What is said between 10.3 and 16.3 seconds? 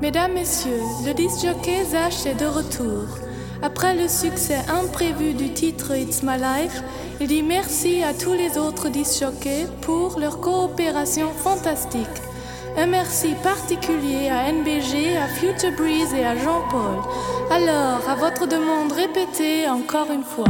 coopération fantastique. Un merci particulier à NBG, à Future Breeze et